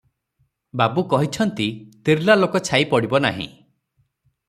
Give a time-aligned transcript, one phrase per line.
[0.81, 1.69] ବାବୁ କହିଛନ୍ତି,
[2.09, 3.49] ତିର୍ଲା ଲୋକ ଛାଇ ପଡ଼ିବ ନାହିଁ!